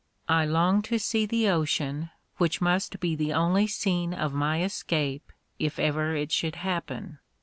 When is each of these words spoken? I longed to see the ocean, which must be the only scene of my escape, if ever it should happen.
I 0.27 0.45
longed 0.45 0.83
to 0.85 0.97
see 0.97 1.27
the 1.27 1.47
ocean, 1.49 2.09
which 2.37 2.59
must 2.59 2.99
be 2.99 3.15
the 3.15 3.33
only 3.33 3.67
scene 3.67 4.15
of 4.15 4.33
my 4.33 4.63
escape, 4.63 5.31
if 5.59 5.77
ever 5.77 6.15
it 6.15 6.31
should 6.31 6.55
happen. 6.55 7.19